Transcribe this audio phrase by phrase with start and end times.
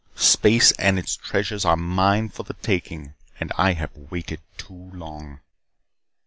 [0.15, 5.41] Space and its treasures are mine for the taking, and I have waited too long."